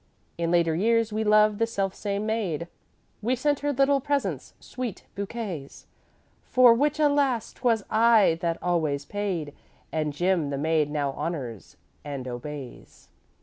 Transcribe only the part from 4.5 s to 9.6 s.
sweets, bouquets, For which, alas! 'twas I that always paid;